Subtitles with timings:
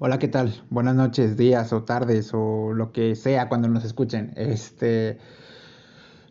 [0.00, 0.60] Hola, ¿qué tal?
[0.70, 4.32] Buenas noches, días o tardes o lo que sea cuando nos escuchen.
[4.34, 5.18] Este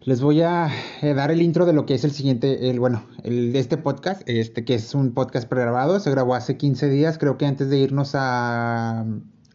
[0.01, 0.69] les voy a
[1.01, 4.21] eh, dar el intro de lo que es el siguiente, el bueno, el este podcast,
[4.25, 7.77] este que es un podcast pregrabado, se grabó hace 15 días, creo que antes de
[7.77, 9.05] irnos a,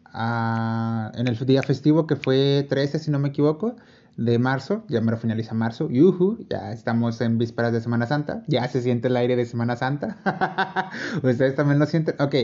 [0.05, 3.75] a en el día festivo que fue 13 si no me equivoco
[4.19, 8.43] de marzo, ya me lo finaliza marzo, yuhu, ya estamos en vísperas de Semana Santa,
[8.47, 10.17] ya se siente el aire de Semana Santa,
[11.23, 12.35] ustedes también lo sienten, ok,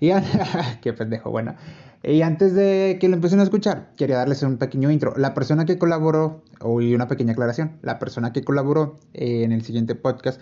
[0.00, 0.10] y
[0.82, 1.54] qué pendejo, bueno,
[2.02, 5.64] y antes de que lo empiecen a escuchar, quería darles un pequeño intro, la persona
[5.64, 6.42] que colaboró,
[6.80, 10.38] y una pequeña aclaración, la persona que colaboró eh, en el siguiente podcast,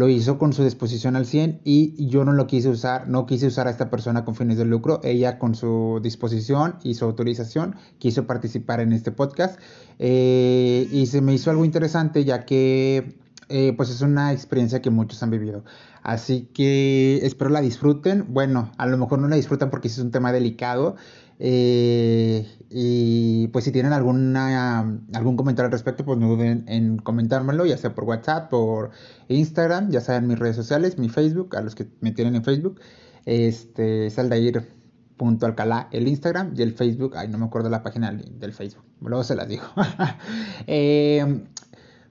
[0.00, 3.48] lo hizo con su disposición al 100 y yo no lo quise usar, no quise
[3.48, 7.76] usar a esta persona con fines de lucro, ella con su disposición y su autorización
[7.98, 9.60] quiso participar en este podcast
[9.98, 13.18] eh, y se me hizo algo interesante ya que
[13.50, 15.64] eh, pues es una experiencia que muchos han vivido.
[16.02, 18.24] Así que espero la disfruten.
[18.28, 20.96] Bueno, a lo mejor no la disfrutan porque es un tema delicado.
[21.42, 24.80] Eh, y pues si tienen alguna,
[25.14, 28.90] algún comentario al respecto, pues no duden en comentármelo, ya sea por WhatsApp, por
[29.28, 32.44] Instagram, ya sea en mis redes sociales, mi Facebook, a los que me tienen en
[32.44, 32.78] Facebook.
[33.24, 38.52] Este es Aldair.alcalá el Instagram y el Facebook, ay no me acuerdo la página del
[38.52, 39.64] Facebook, luego se las digo.
[40.66, 41.46] eh,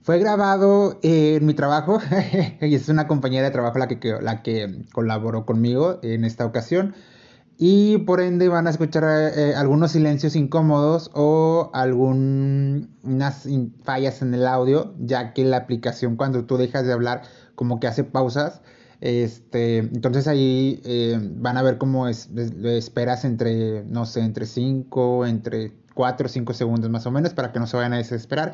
[0.02, 2.02] fue grabado en mi trabajo
[2.62, 6.96] y es una compañera de trabajo la que, la que colaboró conmigo en esta ocasión.
[7.62, 9.04] Y por ende van a escuchar
[9.36, 13.46] eh, algunos silencios incómodos o algunas
[13.84, 17.24] fallas en el audio, ya que la aplicación cuando tú dejas de hablar
[17.56, 18.62] como que hace pausas.
[19.02, 22.30] Este, entonces ahí eh, van a ver cómo es,
[22.64, 27.52] esperas entre, no sé, entre 5, entre 4 o 5 segundos más o menos para
[27.52, 28.54] que no se vayan a desesperar.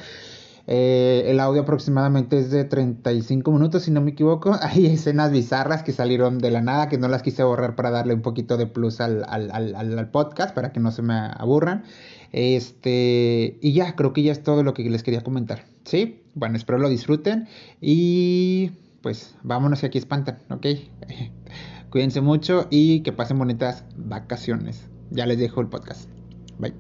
[0.68, 4.58] Eh, el audio aproximadamente es de 35 minutos, si no me equivoco.
[4.62, 8.14] Hay escenas bizarras que salieron de la nada, que no las quise borrar para darle
[8.14, 11.84] un poquito de plus al, al, podcast, para que no se me aburran.
[12.32, 15.66] Este, y ya, creo que ya es todo lo que les quería comentar.
[15.84, 16.24] ¿Sí?
[16.34, 17.48] Bueno, espero lo disfruten.
[17.80, 20.66] Y pues vámonos que aquí espantan, ¿ok?
[21.92, 24.90] Cuídense mucho y que pasen bonitas vacaciones.
[25.12, 26.10] Ya les dejo el podcast.
[26.58, 26.74] Bye.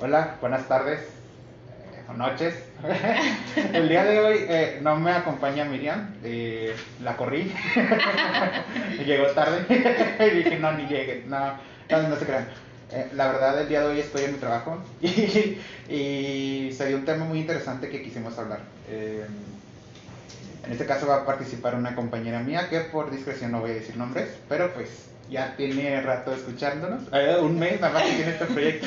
[0.00, 1.23] Hola, buenas tardes
[2.12, 2.54] noches.
[3.72, 7.52] el día de hoy eh, no me acompaña Miriam, eh, la corrí,
[9.06, 9.64] llegó tarde
[10.20, 11.58] y dije no, ni llegue, no,
[11.90, 12.48] no, se crean.
[12.92, 16.96] Eh, la verdad, el día de hoy estoy en mi trabajo y, y se dio
[16.98, 18.60] un tema muy interesante que quisimos hablar.
[18.88, 23.74] en este caso va a participar una compañera mía que por discreción no voy a
[23.74, 27.02] decir nombres, pero pues ya tiene rato escuchándonos,
[27.40, 28.86] un mes nada más que tiene este proyecto.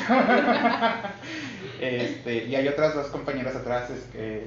[1.80, 4.46] Este, y hay otras dos compañeras atrás, es que,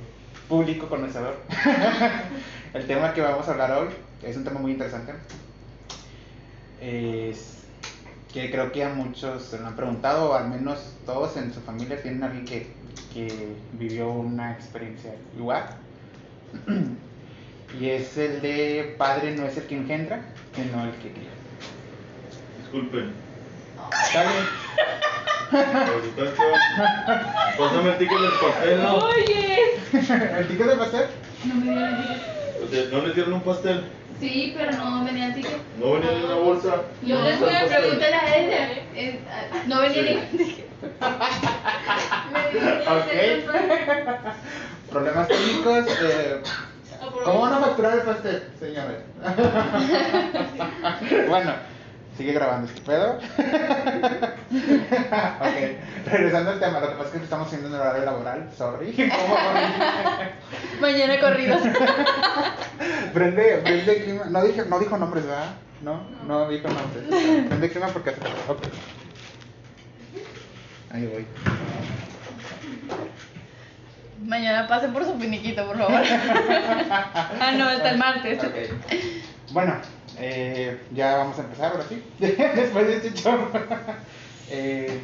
[0.50, 1.38] público conocedor.
[2.74, 3.88] el tema que vamos a hablar hoy
[4.24, 5.14] es un tema muy interesante.
[6.82, 7.60] Es
[8.34, 11.62] que creo que a muchos se lo han preguntado, o al menos todos en su
[11.62, 12.68] familia tienen alguien que,
[13.14, 15.64] que vivió una experiencia igual.
[17.80, 20.22] y es el de padre no es el que engendra,
[20.56, 21.30] sino el que cría.
[22.60, 23.12] Disculpen.
[24.06, 24.61] ¿Está bien?
[27.58, 28.86] Pásame el ticket del pastel.
[28.86, 29.60] Oye.
[30.40, 31.06] ¿El ticket del pastel?
[31.46, 32.22] No me dieron el ticket.
[32.64, 33.84] O sea, ¿no les dieron un pastel?
[34.20, 35.58] Sí, pero no venía el ticket.
[35.80, 36.76] ¿No venía ni una bolsa?
[37.02, 37.80] Yo No, les voy a pastel.
[37.82, 38.72] preguntar a ella.
[38.96, 40.10] Eh, ah, No venía Sí.
[40.10, 40.68] ningún ticket.
[42.88, 43.10] Ok.
[44.92, 45.86] Problemas técnicos.
[46.02, 46.42] Eh,
[47.26, 48.98] ¿Cómo van a facturar el pastel, señores?
[51.28, 51.54] bueno,
[52.22, 53.14] sigue grabando este pedo.
[55.40, 55.58] ok,
[56.06, 58.92] regresando al tema, lo que pasa es que estamos haciendo en horario laboral, sorry.
[59.12, 59.36] ¿Cómo
[60.80, 61.62] Mañana corridos.
[63.14, 64.26] Prende, prende clima.
[64.26, 65.54] No, dije, no dijo nombres, ¿verdad?
[65.82, 67.48] No, no dijo nombres.
[67.48, 68.62] Prende clima porque hace Ok.
[70.92, 71.26] Ahí voy.
[74.24, 76.02] Mañana pasen por su finiquito, por favor.
[77.40, 78.40] ah, no, hasta el martes.
[79.52, 79.74] Bueno,
[80.22, 82.02] eh, ya vamos a empezar ahora sí.
[82.20, 83.38] Después de este show.
[84.52, 85.02] eh,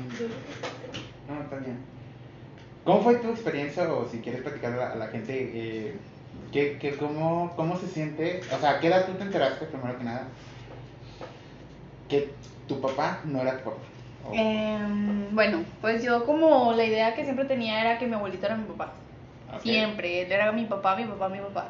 [1.27, 1.77] no, está bien.
[2.83, 5.33] ¿Cómo fue tu experiencia o si quieres platicar a la, a la gente?
[5.33, 5.97] Eh,
[6.53, 8.41] ¿qué, qué, cómo, ¿Cómo se siente?
[8.55, 10.27] O sea, ¿a qué edad tú te enteraste, primero que nada?
[12.07, 12.29] Que
[12.67, 13.77] tu papá no era tu papá.
[14.29, 18.45] O- Em, bueno, pues yo como la idea que siempre tenía era que mi abuelito
[18.45, 18.93] era mi papá.
[19.53, 19.61] Ok.
[19.63, 21.67] Siempre, él era mi papá, mi papá, mi papá.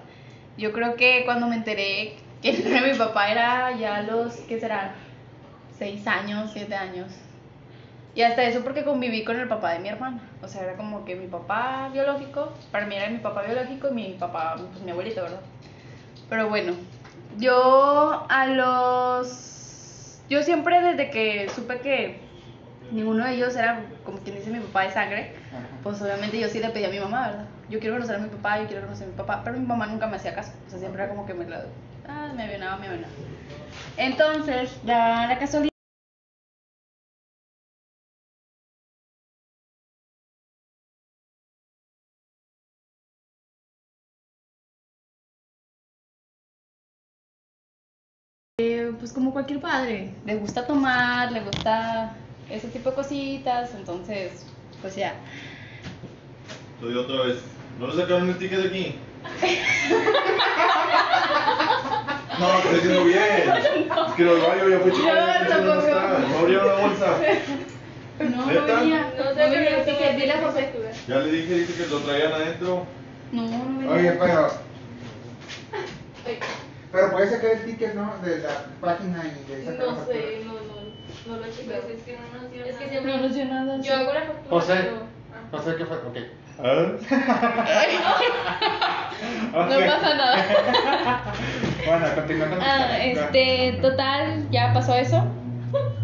[0.58, 2.16] Yo creo que cuando me enteré
[2.54, 4.94] mi papá era ya a los, ¿qué será?
[5.78, 7.12] Seis años, siete años.
[8.16, 10.20] Y hasta eso porque conviví con el papá de mi hermana.
[10.42, 13.94] O sea, era como que mi papá biológico, para mí era mi papá biológico y
[13.94, 15.42] mi papá, pues mi abuelito, ¿verdad?
[16.30, 16.74] Pero bueno,
[17.38, 19.48] yo a los
[20.30, 22.20] yo siempre desde que supe que
[22.92, 25.32] ninguno de ellos era, como quien dice, mi papá de sangre,
[25.84, 27.46] pues obviamente yo sí le pedí a mi mamá, ¿verdad?
[27.70, 29.88] Yo quiero conocer a mi papá, yo quiero conocer a mi papá, pero mi mamá
[29.88, 31.66] nunca me hacía caso, o sea, siempre era como que me la...
[32.08, 33.14] Ah, me avionaba, me avionaba.
[33.98, 35.70] Entonces, da la casualidad...
[48.60, 52.16] Eh, Pues como cualquier padre, le gusta tomar, le gusta
[52.50, 54.46] ese tipo de cositas, entonces,
[54.82, 55.14] pues ya.
[56.82, 57.38] Digo otra vez.
[57.80, 58.96] ¿No le sacaron el ticket de aquí?
[62.40, 63.18] No, lo estoy diciendo bien.
[64.08, 65.08] Es que los baños ya fue chico.
[65.08, 65.88] Yo tampoco.
[65.88, 66.20] está.
[66.20, 67.08] No abrieron la bolsa.
[68.20, 69.14] No, no venía.
[69.18, 70.70] No No sé, pero el ticket, dile a José.
[71.08, 72.86] Ya le dije, dice que lo traían adentro.
[73.32, 73.92] No, no venía.
[73.92, 74.52] Oye, pero.
[76.92, 78.14] Pero puedes sacar el ticket, ¿no?
[78.24, 80.60] De la página y de sacar la No sé, no, no,
[81.28, 81.42] no lo.
[81.42, 82.90] Pues es que no nos dio Es que nada.
[82.92, 83.82] siempre No nos dio nada.
[83.82, 84.50] Yo hago la factura.
[84.50, 84.92] José.
[85.52, 85.98] José, ¿qué fue?
[85.98, 86.18] Ok.
[89.54, 91.34] No pasa nada.
[91.88, 95.24] Bueno, continúa con Ah, este, total, ya pasó eso.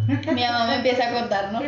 [0.07, 1.61] Mi mamá me empieza a contar, ¿no?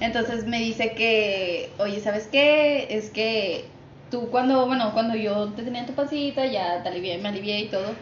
[0.00, 2.88] Entonces me dice que, oye, ¿sabes qué?
[2.90, 3.64] Es que
[4.10, 7.60] tú cuando, bueno, cuando yo te tenía en tu pancita, ya te alivié, me alivié
[7.60, 7.94] y todo.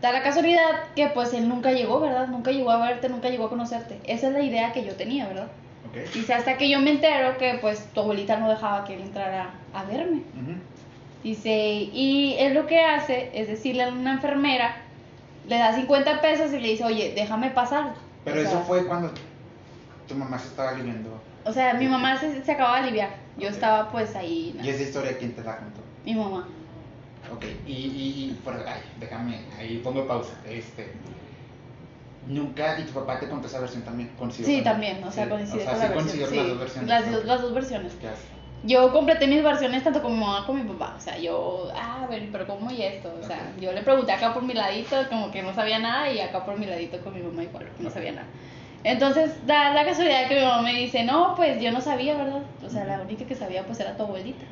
[0.00, 2.28] Da la casualidad que pues él nunca llegó, ¿verdad?
[2.28, 3.98] Nunca llegó a verte, nunca llegó a conocerte.
[4.06, 5.48] Esa es la idea que yo tenía, ¿verdad?
[5.88, 6.12] Ok.
[6.14, 9.50] Dice, hasta que yo me entero que pues tu abuelita no dejaba que él entrara
[9.74, 10.22] a verme.
[10.34, 10.56] Ujú.
[11.24, 11.50] Dice,
[11.92, 14.76] y él lo que hace es decirle a una enfermera,
[15.48, 17.94] le da 50 pesos y le dice, oye, déjame pasar.
[18.24, 19.10] Pero O eso sea, fue cuando
[20.06, 21.18] tu mamá se estaba aliviando.
[21.46, 23.08] O sea, mi mamá se, se acaba de aliviar.
[23.38, 24.54] Yo estaba pues ahí.
[24.62, 25.80] ¿Y esa historia quién te la contó?
[26.04, 26.46] Mi mamá.
[27.32, 27.74] Ok, y, y,
[28.30, 30.34] y por, ay, déjame, ahí pongo pausa.
[30.46, 30.92] Este,
[32.28, 35.24] nunca, y tu papá te contó esa versión también, coincidió Sí, con- también, o sea,
[35.24, 36.36] sí, coincide o sea, con sí la versión.
[36.36, 36.88] las dos versiones.
[36.90, 37.26] las, dos- Ok.
[37.26, 37.92] las dos versiones.
[38.64, 40.94] Yo completé mis versiones tanto con mi mamá como mi papá.
[40.96, 43.14] O sea, yo, ah, a ver, pero ¿cómo y esto?
[43.22, 46.18] O sea, yo le pregunté acá por mi ladito, como que no sabía nada, y
[46.20, 48.26] acá por mi ladito con mi mamá igual, que no sabía nada.
[48.82, 52.42] Entonces, da la casualidad que mi mamá me dice, no, pues yo no sabía, ¿verdad?
[52.64, 54.44] O sea, la única que sabía pues era tu abuelita.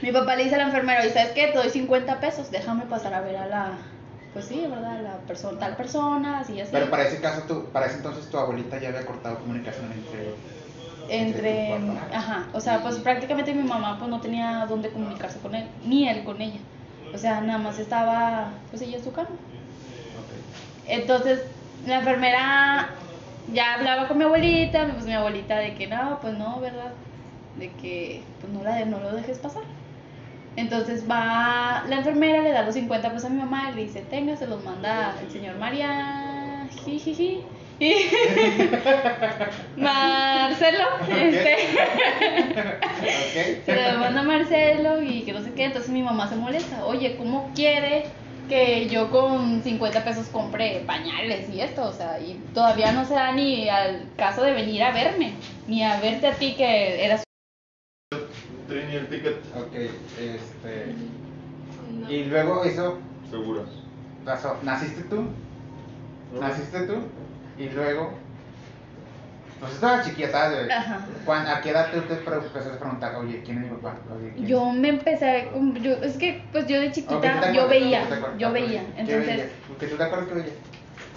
[0.00, 1.48] Mi papá le dice a la enfermera, ¿y sabes qué?
[1.48, 3.72] Te doy 50 pesos, déjame pasar a ver a la,
[4.32, 5.02] pues sí, ¿verdad?
[5.02, 6.70] La persona, tal persona, así, así.
[6.72, 10.34] Pero para ese caso, tu, para ese entonces tu abuelita ya había cortado comunicación entre...
[11.10, 11.74] entre
[12.14, 16.08] ajá o sea pues prácticamente mi mamá pues no tenía dónde comunicarse con él ni
[16.08, 16.60] él con ella.
[17.12, 19.28] O sea nada más estaba pues ella en su cama.
[20.86, 21.42] Entonces
[21.86, 22.90] la enfermera
[23.52, 26.92] ya hablaba con mi abuelita pues mi abuelita de que no pues no verdad
[27.56, 29.62] de que pues no la de- no lo dejes pasar
[30.56, 34.02] entonces va la enfermera le da los 50 pesos a mi mamá y le dice
[34.02, 37.40] tenga se los manda el señor María jijiji
[37.80, 37.94] y
[39.76, 41.54] Marcelo este
[42.90, 43.64] Ok.
[43.64, 46.84] se le manda a Marcelo y que no sé qué, entonces mi mamá se molesta.
[46.84, 48.04] Oye, ¿cómo quiere
[48.48, 51.84] que yo con 50 pesos compre pañales y esto?
[51.84, 55.32] O sea, y todavía no se da ni al caso de venir a verme,
[55.66, 57.22] ni a verte a ti que eras...
[58.68, 59.36] Trini el ticket.
[59.56, 60.94] Ok, este...
[61.98, 62.10] No.
[62.10, 62.98] Y luego eso
[63.30, 63.62] Segura.
[64.24, 64.56] pasó.
[64.62, 65.24] ¿Naciste tú?
[66.38, 66.94] ¿Naciste tú?
[67.60, 68.18] Y luego...
[69.60, 70.50] Pues estaba chiquita.
[71.26, 73.98] ¿cuán- ¿A qué edad tú te empezaste a preguntar, oye, ¿quién es mi papá?
[74.16, 74.48] Oye, ¿quién es?
[74.50, 77.68] Yo me empecé, con- yo, es que pues yo de Ok, ¿tú chiquita, te yo
[77.68, 78.02] veía,
[78.38, 79.50] yo veía, ¿qué entonces...
[79.78, 80.52] ¿Que tú te acuerdas que veías?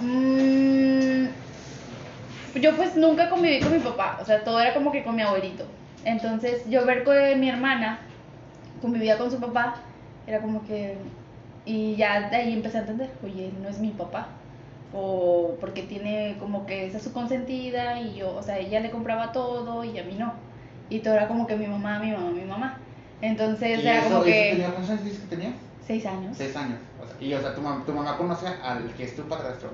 [0.02, 1.28] Mm,
[2.60, 5.22] yo pues nunca conviví con mi papá, o sea, todo era como que con mi
[5.22, 5.66] abuelito.
[6.04, 8.02] Entonces yo ver que mi hermana
[8.82, 9.76] convivía con su papá,
[10.28, 10.98] era como que...
[11.66, 14.28] Y ya de ahí empecé a entender, oye, no es mi papá.
[14.94, 18.92] O porque tiene como que esa es su consentida y yo, o sea, ella le
[18.92, 20.34] compraba todo y a mí no.
[20.90, 22.78] Y todo era como que mi mamá, mi mamá, mi mamá.
[23.22, 24.50] Entonces ¿Y era eso- como que...
[24.52, 25.54] tenía- ¿Cuántos años dices que tenías?
[25.88, 26.38] Seis años.
[26.38, 26.78] Seis años.
[27.02, 29.70] O sea, y o sea, tu, mam- tu mamá conoce al que es tu padrastro.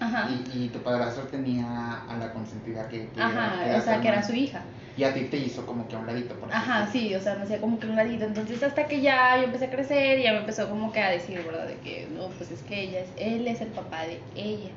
[0.00, 0.28] Ajá.
[0.30, 4.08] Y, y tu padrastro tenía a la consentida que, que Ajá, era, o sea, que
[4.08, 4.62] era su hija.
[4.96, 6.34] Y a ti te hizo como que a un ladito.
[6.34, 8.24] Por Ajá, sí, o sea, me hacía como que un ladito.
[8.24, 11.42] Entonces, hasta que ya yo empecé a crecer, ya me empezó como que a decir,
[11.42, 11.66] ¿verdad?
[11.66, 14.70] De que, no, pues es que ella es, él es el papá de ella.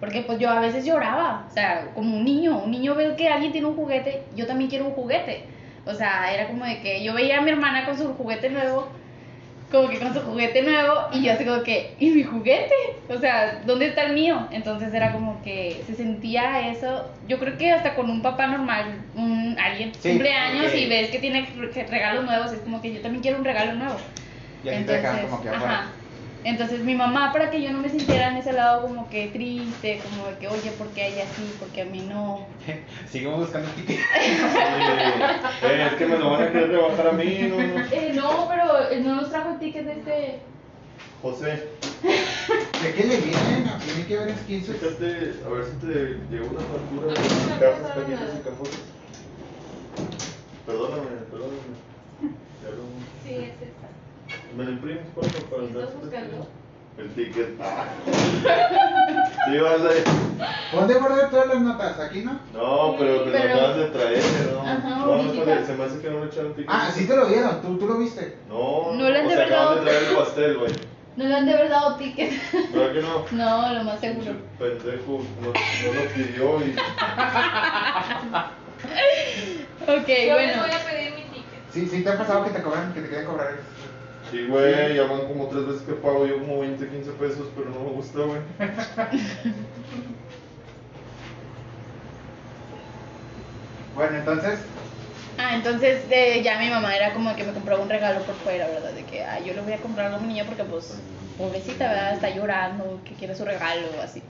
[0.00, 2.58] Porque pues yo a veces lloraba, o sea, como un niño.
[2.58, 5.44] Un niño ve que alguien tiene un juguete, yo también quiero un juguete.
[5.86, 8.88] O sea, era como de que yo veía a mi hermana con su juguete nuevo,
[9.70, 12.72] como que con su juguete nuevo, y yo así como que, ¿y mi juguete?
[13.08, 14.48] O sea, ¿dónde está el mío?
[14.50, 17.10] Entonces era como que se sentía eso.
[17.26, 21.10] Yo creo que hasta con un papá normal, un, alguien Sí, cumpleaños porque- y ves
[21.10, 23.96] que tiene re- regalos nuevos, es como que yo también quiero un regalo nuevo.
[24.64, 25.74] Y ti te dejaban como que afuera.
[25.74, 25.90] ajá.
[26.44, 30.00] Entonces mi mamá, para que yo no me sintiera en ese lado como que triste,
[30.02, 31.52] como de que, oye, ¿por qué a ella sí?
[31.58, 32.46] Porque a mí no.
[33.10, 33.98] Seguimos buscando ticket.
[34.08, 35.66] Sí.
[35.66, 37.84] Eh, es que me lo van a querer rebajar a mí, no, no.
[37.90, 40.38] Eh, no, pero eh, no nos trajo el ticket de este...
[41.22, 41.68] José,
[42.82, 43.68] ¿De qué le vienen?
[43.84, 44.74] Tiene que ver es quién se...
[44.74, 48.38] fíjate, a ver si te llegó una factura mí no de cajas nada.
[48.38, 48.80] y cajones.
[50.64, 51.88] Perdóname, perdóname.
[53.24, 53.77] Sí, es esta.
[54.58, 56.48] ¿Me lo imprimes, por favor, para ¿Estás buscando?
[56.98, 57.60] El ticket.
[57.62, 57.84] Ah.
[59.46, 60.76] Sí, vas a...
[60.76, 61.98] ¿Dónde guardar todas las notas?
[62.00, 62.32] ¿Aquí no?
[62.52, 64.22] No, pero que Pero- lo acabas de traer,
[64.52, 64.60] ¿no?
[64.60, 66.68] Ajá, no, no, se me hace que no le echaron ticket.
[66.70, 68.36] Ah, sí te lo dieron, tú, tú lo viste.
[68.48, 70.72] No, No le han o de verdad acaban de traer el pastel, güey.
[71.16, 72.32] No le han de haber dado ticket.
[72.74, 73.24] ¿Verdad que no?
[73.30, 74.32] no, lo más seguro.
[74.58, 76.76] Pendejo, no, no lo pidió y.
[79.88, 80.62] Ok, Yo les bueno.
[80.62, 81.62] voy a pedir mi ticket.
[81.72, 83.77] Sí, sí te ha pasado que te cobran, que te quieren cobrar eso.
[84.30, 87.70] Sí, güey, ya van como tres veces que pago yo como 20, 15 pesos, pero
[87.70, 88.40] no me gusta, güey.
[93.94, 94.60] Bueno, entonces,
[95.40, 98.66] Ah, entonces eh, ya mi mamá era como que me compró un regalo por fuera,
[98.66, 98.92] ¿verdad?
[98.92, 101.00] De que, ay, yo le voy a comprar a mi niña porque, pues,
[101.36, 102.14] pobrecita, ¿verdad?
[102.14, 104.20] Está llorando, que quiere su regalo, así.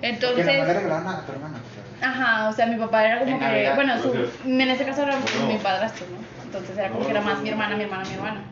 [0.00, 1.60] que Entonces, no le regalaron a tu hermana.
[2.00, 4.84] ajá, o sea, mi papá era como En que, Navidad, bueno, su, pues, en ese
[4.84, 5.46] caso era No.
[5.48, 6.18] mi padrastro, ¿no?
[6.44, 8.44] Entonces era como No, que era más no, mi hermana, mi hermana, mi hermana.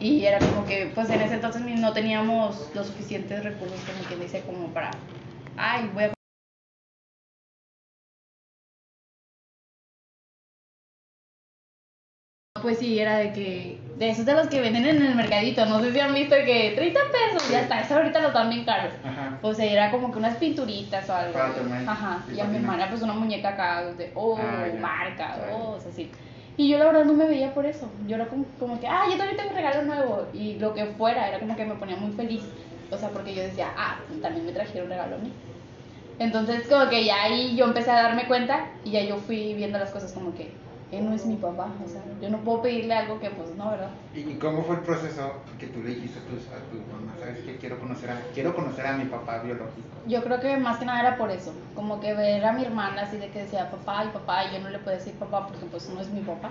[0.00, 4.20] Y era como que, pues en ese entonces no teníamos los suficientes recursos, como quien
[4.20, 4.90] dice, como para,
[5.56, 6.12] ay, voy a
[12.60, 15.80] Pues sí, era de que, de esos de los que venden en el mercadito, no
[15.80, 18.92] sé si han visto que 30 pesos, ya está, eso ahorita los dan bien caros.
[19.04, 19.38] Ajá.
[19.42, 21.32] Pues era como que unas pinturitas o algo.
[21.32, 21.90] Para tu hermana.
[21.92, 25.56] Ajá, Y y a mi hermana pues una muñeca acá de, oh, Ah, marca, Ya.
[25.56, 26.10] oh, o sea, así.
[26.56, 29.04] Y yo la verdad no me veía por eso, yo era como, como que, ah,
[29.10, 31.96] yo también tengo un regalo nuevo, y lo que fuera, era como que me ponía
[31.96, 32.54] muy feliz,
[32.90, 35.42] o sea, porque yo decía, ah, también me trajeron un regalo a mí.
[36.18, 39.78] Entonces como que ya ahí yo empecé a darme cuenta y ya yo fui viendo
[39.78, 40.61] las cosas como que
[40.92, 43.70] él no es mi papá, o sea, yo no puedo pedirle algo que pues no,
[43.70, 43.88] ¿verdad?
[44.14, 47.14] ¿Y cómo fue el proceso que tú le dijiste a tu, a tu mamá?
[47.18, 47.56] ¿Sabes qué?
[47.56, 49.88] Quiero conocer, a, quiero conocer a mi papá biológico.
[50.06, 53.02] Yo creo que más que nada era por eso, como que ver a mi hermana
[53.02, 55.64] así de que decía papá y papá y yo no le podía decir papá porque
[55.64, 56.50] pues no es mi papá.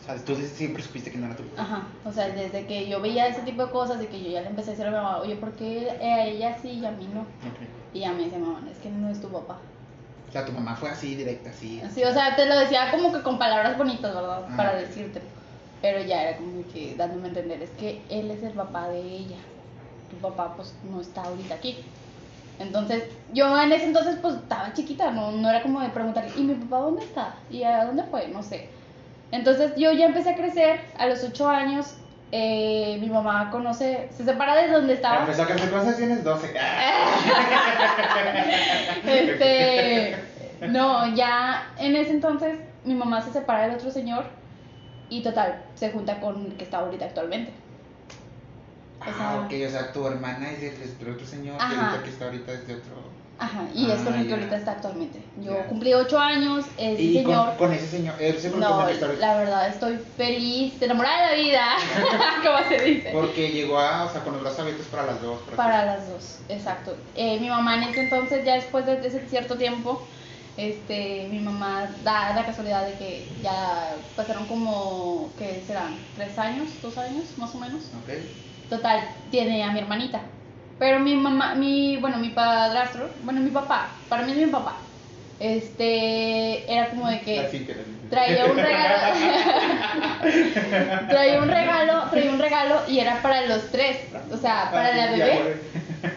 [0.00, 1.62] O sea, tú siempre supiste que no era tu papá.
[1.62, 4.40] Ajá, o sea, desde que yo veía ese tipo de cosas y que yo ya
[4.40, 6.90] le empecé a decir a mi mamá, oye, ¿por qué a ella sí y a
[6.90, 7.20] mí no?
[7.20, 7.60] Ok.
[7.92, 9.58] Y ya me dice mamá, es que no es tu papá.
[10.30, 11.82] O sea, tu mamá fue así, directa, así.
[11.92, 14.44] Sí, o sea, te lo decía como que con palabras bonitas, ¿verdad?
[14.48, 14.56] Ah.
[14.56, 15.20] Para decirte.
[15.82, 19.00] Pero ya era como que dándome a entender, es que él es el papá de
[19.00, 19.38] ella.
[20.08, 21.78] Tu papá pues no está ahorita aquí.
[22.60, 26.42] Entonces, yo en ese entonces pues estaba chiquita, no, no era como de preguntarle, ¿y
[26.42, 27.34] mi papá dónde está?
[27.50, 28.28] ¿Y a dónde fue?
[28.28, 28.68] No sé.
[29.32, 31.96] Entonces yo ya empecé a crecer, a los ocho años,
[32.32, 35.22] eh, mi mamá conoce, se separa de donde estaba.
[35.22, 36.54] Empezó a crecer cosas, tienes 12.
[39.06, 39.69] Este,
[40.70, 44.24] no, ya en ese entonces mi mamá se separa del otro señor
[45.08, 47.52] y total, se junta con el que está ahorita actualmente.
[49.00, 51.86] O sea, Ah, ok, o sea, tu hermana es del, del otro señor y Ajá.
[51.88, 52.92] ahorita que está ahorita es de otro.
[53.38, 55.18] Ajá, y es con Ah, el que ahorita está actualmente.
[55.40, 55.66] Yo Ya.
[55.66, 57.46] cumplí ocho años, ese Y señor.
[57.48, 58.86] con, con ese señor, ese con No,
[59.18, 61.64] la verdad estoy feliz, enamorada de la vida,
[62.44, 63.08] como se dice.
[63.12, 65.38] Porque llegó a, o sea, con los brazos abiertos para las dos.
[65.40, 66.94] por así Para las dos, exacto.
[67.14, 70.06] Eh, mi mamá en ese entonces, ya después de ese cierto tiempo,
[70.60, 75.96] este, mi mamá da la casualidad de que ya pasaron como, ¿qué serán?
[76.16, 76.68] ¿Tres años?
[76.82, 77.24] ¿Dos años?
[77.38, 77.82] Más o menos.
[78.06, 78.30] decirlo.
[78.68, 79.00] Total,
[79.30, 80.20] tiene a mi hermanita.
[80.78, 84.76] Pero mi mamá, mi, bueno, mi padrastro, bueno, mi papá, para mí es mi papá.
[85.38, 87.50] Este, era como de que La la
[88.10, 88.96] traía un regalo
[91.08, 93.96] traía un regalo traía un regalo y era para los tres
[94.30, 95.56] o sea para la Ah, ya, bebé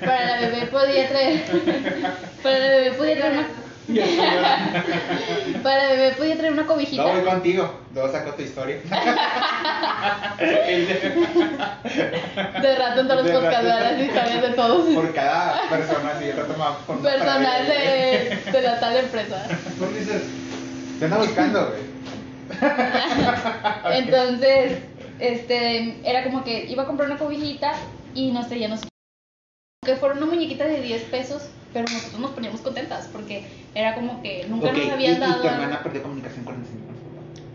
[0.04, 1.46] para la bebé podía traer
[2.44, 3.48] para la bebé podía traer una.
[5.64, 7.70] para bebé podía traer una cobijita No voy contigo.
[7.94, 8.78] Luego saco tu historia.
[12.62, 16.38] de rato en todos los podcasts las historias de todos Por cada persona, así, el
[16.38, 19.48] rato me va a poner una personal de, de la tal empresa
[19.80, 20.22] ¿Por qué dices?
[21.00, 21.82] Te anda buscando, güey.
[23.98, 24.80] Entonces,
[25.20, 27.74] este, era como que iba a comprar una cobijita
[28.14, 28.88] y nos traía no sé
[29.84, 31.44] que fuera una muñequita de 10 pesos,
[31.74, 35.20] pero nosotros nos poníamos contentas porque era como que nunca Ok, nos y, habían y
[35.20, 35.62] dado tu algo.
[35.62, 36.94] hermana perdió comunicación con el señor.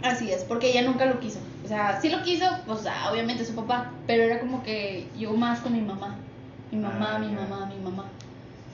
[0.02, 1.38] Así es, porque ella nunca lo quiso.
[1.64, 5.32] O sea, sí lo quiso, pues ah, obviamente su papá, pero era como que yo
[5.32, 6.16] más con mi mamá.
[6.70, 8.04] Mi mamá, Ah, mi mamá, mi mamá.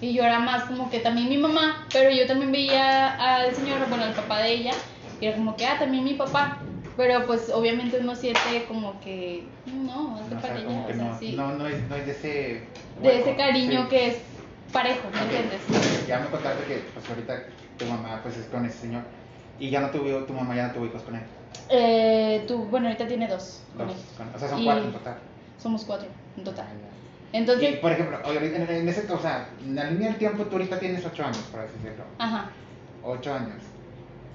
[0.01, 3.79] Y yo era más como que también mi mamá, pero yo también veía al señor,
[3.89, 4.73] bueno, al papá de ella,
[5.21, 6.59] y era como que, ah, también mi papá.
[6.97, 11.19] Pero pues obviamente uno siente como que, no, O sea, para que o sea, no,
[11.19, 11.33] sí.
[11.37, 12.29] no, no es, no es de ese...
[12.29, 13.89] de hueco, ese cariño sí.
[13.89, 14.17] que es
[14.75, 15.61] parejo, ¿me entiendes?
[16.09, 17.33] Ya me contaste que pues ahorita
[17.79, 19.03] tu mamá pues es con ese señor
[19.59, 21.23] y ya no tuvo, tu mamá ya no tuvo hijos con él.
[21.71, 23.63] Eh, tú, bueno, ahorita tiene dos.
[23.77, 24.03] con Dos, él.
[24.17, 25.17] con- o sea, son Y cuatro en total.
[25.63, 26.67] Somos cuatro en total.
[27.33, 30.57] Y, Entonces, por ejemplo, en, en ese, o sea, en la línea del tiempo tú
[30.57, 32.05] ahorita tienes ocho años, por así decirlo.
[32.19, 32.51] ajá.
[33.03, 33.63] Ocho años.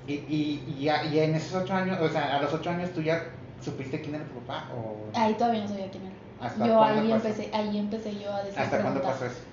[0.07, 2.89] Y, y, y, ya, y en esos ocho años, o sea, a los ocho años
[2.93, 3.23] tú ya
[3.63, 5.05] supiste quién era tu papá o...
[5.13, 6.15] Ahí todavía no sabía quién era.
[6.41, 7.27] ¿Hasta yo ahí pasó?
[7.27, 9.48] empecé, ahí empecé yo a decir ¿Hasta cuándo pasó eso?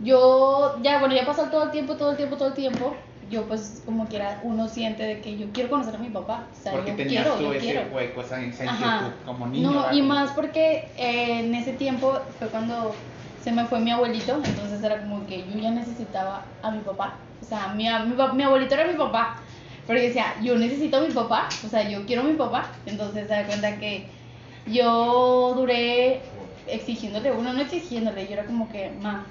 [0.00, 2.94] Yo, ya, bueno, ya pasó todo el tiempo, todo el tiempo, todo el tiempo.
[3.30, 6.48] Yo, pues, como quiera, uno siente de que yo quiero conocer a mi papá.
[6.52, 7.94] O sea, Porque yo tenías quiero, tú yo ese quiero.
[7.94, 9.70] hueco, esa, como niño.
[9.70, 12.94] No, y más porque eh, en ese tiempo fue cuando
[13.42, 17.18] se me fue mi abuelito, entonces era como que yo ya necesitaba a mi papá.
[17.40, 19.40] O sea, mi, mi, mi abuelito era mi papá.
[19.86, 22.72] Pero yo decía, yo necesito a mi papá, o sea, yo quiero a mi papá.
[22.86, 24.10] Entonces se da cuenta que
[24.66, 26.22] yo duré
[26.66, 29.26] exigiéndole, uno no exigiéndole, yo era como que, ma,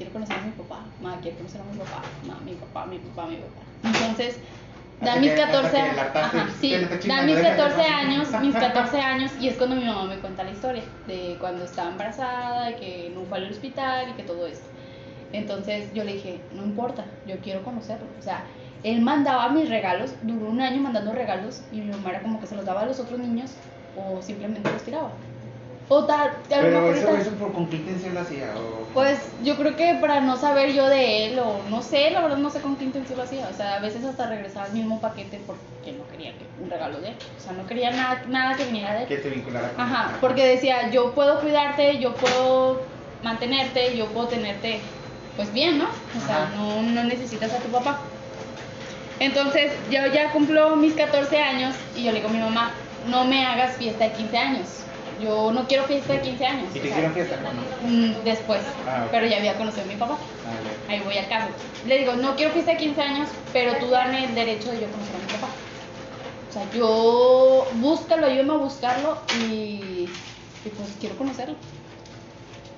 [0.00, 2.98] quiero conocer a mi papá, ma, quiero conocer a mi papá, ma, mi papá, mi
[3.00, 3.60] papá, mi papá.
[3.84, 4.40] Entonces,
[4.98, 7.24] da Hasta mis que- hasta 14 que años, ajá, sí, que no te da chingas,
[7.26, 7.92] mis déjate 14 pasar.
[8.06, 11.64] años, mis 14 años, y es cuando mi mamá me cuenta la historia de cuando
[11.64, 14.62] estaba embarazada, que no fue al hospital y que todo eso.
[15.34, 18.08] Entonces yo le dije, no importa, yo quiero conocerlo.
[18.18, 18.46] O sea,
[18.82, 22.46] él mandaba mis regalos, duró un año mandando regalos y mi mamá era como que
[22.46, 23.52] se los daba a los otros niños
[23.94, 25.12] o simplemente los tiraba.
[25.92, 28.54] O tal, a lo mejor eso, por con qué intención lo hacía.
[28.56, 28.86] O...
[28.94, 32.36] pues yo creo que para no saber yo de él o no sé, la verdad
[32.36, 33.48] no sé con qué intención lo hacía.
[33.52, 37.00] O sea, a veces hasta regresaba el mismo paquete porque no quería que, un regalo
[37.00, 37.16] de él.
[37.36, 39.08] O sea, no quería nada, nada que viniera de él.
[39.08, 42.82] que te vinculara con Ajá, porque decía, yo puedo cuidarte, yo puedo
[43.24, 44.78] mantenerte, yo puedo tenerte,
[45.34, 45.86] pues bien, ¿no?
[45.86, 46.52] O sea, Ajá.
[46.54, 47.98] no, no necesitas a tu papá.
[49.18, 52.70] Entonces, yo ya cumplo mis 14 años y yo le digo a mi mamá,
[53.08, 54.84] no me hagas fiesta de 15 años.
[55.20, 56.74] Yo no quiero fiesta de 15 años.
[56.74, 57.36] ¿Y te hicieron fiesta?
[57.36, 57.62] o no?
[57.88, 59.10] mm, Después, Ah, ok.
[59.12, 60.18] pero ya había conocido a mi papá.
[60.44, 60.50] Ah.
[60.88, 61.54] Ahí voy al caso.
[61.84, 64.90] Le digo, no quiero fiesta de 15 años, pero tú dame el derecho de yo
[64.92, 65.48] conocer a mi papá.
[66.48, 70.22] O sea, yo búscalo, ayúdame a buscarlo y,
[70.64, 71.56] y pues quiero conocerlo.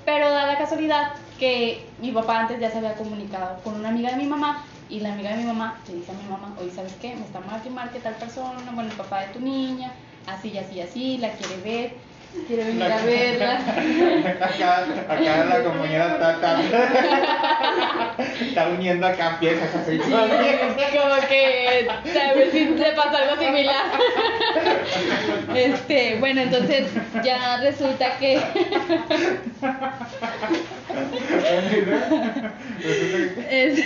[0.05, 4.11] Pero da la casualidad que mi papá antes ya se había comunicado con una amiga
[4.11, 6.71] de mi mamá y la amiga de mi mamá le dice a mi mamá, oye,
[6.71, 7.15] ¿sabes qué?
[7.17, 10.59] Me está marque y marque tal persona, bueno, el papá de tu niña, así y
[10.59, 12.03] así y así, la quiere ver,
[12.47, 13.59] quiere venir a verla.
[14.41, 19.99] acá, acá la comunidad está, está, está uniendo acá piezas así.
[19.99, 23.85] Como que tal vez sí le pasó algo similar.
[25.55, 26.89] Este, bueno, entonces
[27.23, 28.41] ya resulta que
[33.51, 33.81] es,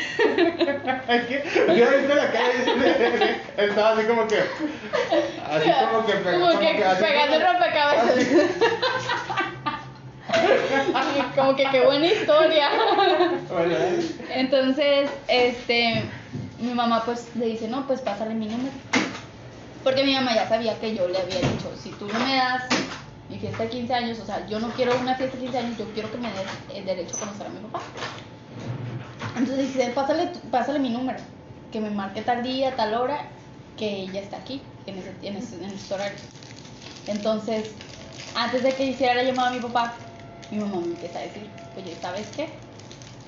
[1.27, 1.45] que
[1.77, 6.85] yo viste la cara y estaba así como que así como que pe- como que
[6.85, 8.27] así pegando como- rompecabezas.
[11.35, 12.69] Como que qué buena historia.
[13.51, 13.75] Bueno,
[14.31, 16.03] Entonces, este,
[16.61, 18.73] mi mamá pues le dice, no, pues pásale mi número.
[19.85, 22.65] Porque mi mamá ya sabía que yo le había dicho, si tú no me das
[23.29, 25.79] mi fiesta de 15 años, o sea, yo no quiero una fiesta de 15 años,
[25.79, 27.81] yo quiero que me des el derecho a conocer a mi papá.
[29.37, 31.19] Entonces dice, pásale, pásale mi número,
[31.73, 33.27] que me marque tal día, tal hora,
[33.77, 36.19] que ella está aquí, en ese, en ese, en ese horario.
[37.07, 37.73] Entonces,
[38.35, 39.95] antes de que hiciera la llamada a mi papá,
[40.51, 42.49] mi mamá me empieza a decir, oye, ¿sabes qué?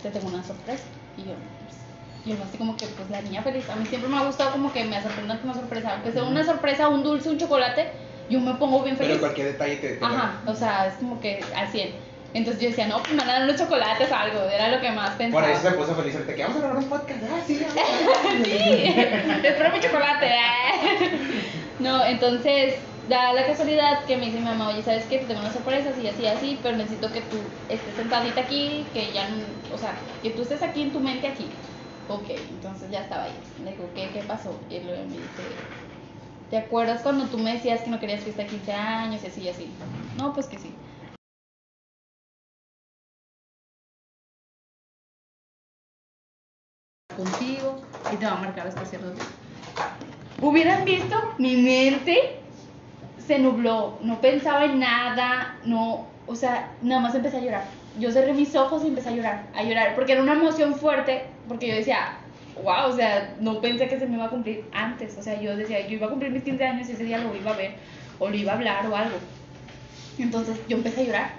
[0.03, 0.85] Te tengo una sorpresa.
[1.17, 3.69] Y yo, pues, yo así como que, pues la niña feliz.
[3.69, 5.95] A mí siempre me ha gustado como que me sorprendan con una sorpresa.
[5.95, 7.91] Aunque sea una sorpresa, un dulce, un chocolate,
[8.29, 9.13] yo me pongo bien feliz.
[9.13, 12.09] Pero cualquier detalle te, te Ajá, o sea, es como que al 100.
[12.35, 15.43] Entonces yo decía, no, pues dar unos chocolates o algo, era lo que más pensaba.
[15.43, 17.23] Por eso se puso feliz ahorita que vamos a grabar un podcast.
[17.25, 17.55] Ah, sí,
[18.45, 18.95] sí,
[19.45, 20.29] espero mi chocolate.
[21.79, 22.75] No, entonces
[23.09, 25.19] da la casualidad que me dice mi mamá, oye, ¿sabes qué?
[25.19, 27.37] Te tengo unas sorpresas y así, así, pero necesito que tú
[27.69, 29.29] estés sentadita aquí, que ya,
[29.73, 31.49] o sea, que tú estés aquí en tu mente aquí.
[32.09, 33.33] Ok, entonces ya estaba ahí.
[33.65, 34.51] Le digo, ¿qué, qué pasó?
[34.71, 35.43] Y luego me dice,
[36.51, 39.41] ¿te acuerdas cuando tú me decías que no querías fiesta de 15 años y así
[39.43, 39.71] y así?
[40.17, 40.75] No, pues que sí.
[47.19, 47.81] contigo
[48.13, 49.33] y te va a marcar hasta cierto tiempo.
[50.41, 52.39] Hubieran visto mi mente
[53.27, 57.65] se nubló, no pensaba en nada, no, o sea, nada más empecé a llorar.
[57.99, 61.25] Yo cerré mis ojos y empecé a llorar, a llorar, porque era una emoción fuerte,
[61.49, 62.19] porque yo decía,
[62.63, 65.57] wow, o sea, no pensé que se me iba a cumplir antes, o sea, yo
[65.57, 67.75] decía, yo iba a cumplir mis 15 años y ese día lo iba a ver,
[68.19, 69.19] o lo iba a hablar o algo.
[70.19, 71.31] Entonces yo empecé a llorar.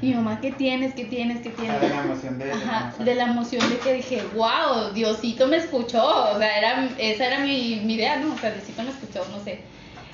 [0.00, 0.94] Y mi mamá, ¿qué tienes?
[0.94, 1.40] ¿Qué tienes?
[1.42, 1.76] ¿Qué tienes?
[1.80, 5.56] Ah, de la emoción de- Ajá, de la emoción de que dije, wow, Diosito me
[5.58, 6.04] escuchó.
[6.34, 8.34] O sea, era, esa era mi, mi idea, ¿no?
[8.34, 9.60] O sea, Diosito me escuchó, no sé.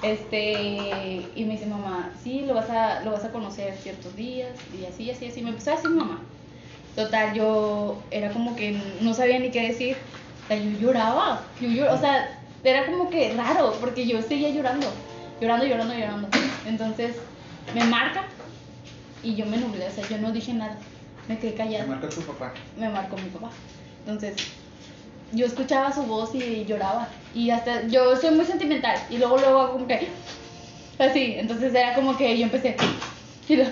[0.03, 4.51] Este, y me dice mamá, sí, lo vas a, lo vas a conocer ciertos días,
[4.73, 5.43] y así, así, así.
[5.43, 6.21] Me empezó a decir mamá.
[6.95, 9.97] Total, yo era como que no sabía ni qué decir.
[10.49, 14.87] Yo lloraba, yo llor- o sea, era como que raro, porque yo seguía llorando,
[15.41, 16.29] llorando, llorando, llorando.
[16.67, 17.17] Entonces,
[17.75, 18.25] me marca
[19.23, 20.79] y yo me nublé, o sea, yo no dije nada,
[21.29, 22.53] me quedé Me callada marcó tu papá.
[22.77, 23.51] me marcó mi papá.
[24.07, 24.37] Entonces,
[25.33, 27.09] yo escuchaba su voz y lloraba.
[27.35, 28.97] Y hasta, yo soy muy sentimental.
[29.11, 30.09] Y luego, luego, hago como que,
[30.99, 31.35] así.
[31.37, 32.75] Entonces, era como que yo empecé,
[33.49, 33.65] y lo-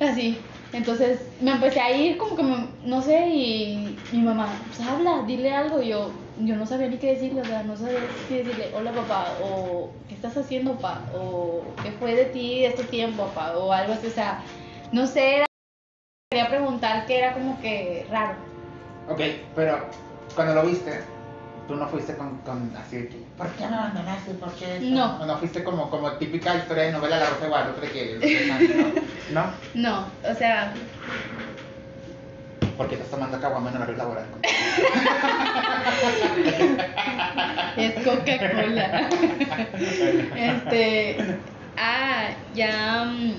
[0.00, 0.38] así.
[0.72, 5.24] Entonces, me empecé a ir como que, me- no sé, y mi mamá, pues habla,
[5.26, 5.80] dile algo.
[5.80, 9.38] Yo, yo no sabía ni qué decirle, o sea, no sabía si decirle, hola papá,
[9.40, 13.94] o qué estás haciendo, papá, o qué fue de ti este tiempo, papá, o algo
[13.94, 14.42] así, o sea,
[14.92, 15.46] no sé, era
[16.30, 18.36] quería preguntar que era como que raro.
[19.08, 19.20] Ok,
[19.54, 19.78] pero
[20.34, 21.00] cuando lo viste,
[21.68, 24.32] tú no fuiste con, con así de que, ¿por qué me abandonaste?
[24.34, 25.24] ¿Por qué esto?" No.
[25.26, 29.42] No fuiste como, como típica historia de novela La Rosa de Guadalupe que, ¿no?
[29.42, 29.52] ¿No?
[29.74, 30.72] No, o sea,
[32.76, 34.24] Porque estás tomando caguama en horario laboral.
[37.76, 39.08] es Coca-Cola.
[40.36, 41.38] este,
[41.76, 43.32] ah, ya, mm,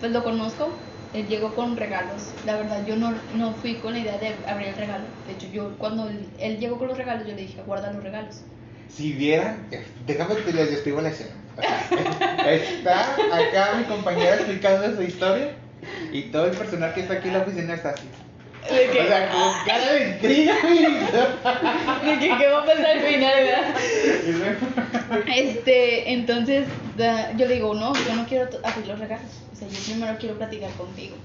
[0.00, 0.78] pues lo conozco.
[1.14, 2.32] Él llegó con regalos.
[2.44, 5.04] La verdad, yo no, no fui con la idea de abrir el regalo.
[5.26, 8.40] De hecho, yo cuando él, llegó con los regalos, yo le dije, guarda los regalos.
[8.88, 11.30] Si vieran, eh, déjame que les describo la escena.
[12.46, 15.52] Está acá mi compañera explicando su historia
[16.12, 18.08] y todo el personal que está aquí en la oficina está así.
[18.70, 20.54] De O que, sea, con cara de intriga.
[20.54, 23.34] de que qué va a pasar al final,
[25.36, 26.66] Este, entonces
[27.36, 29.30] yo le digo, no, yo no quiero abrir los regalos.
[29.52, 31.16] O sea, yo primero quiero platicar contigo.